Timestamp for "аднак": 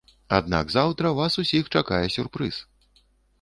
0.37-0.71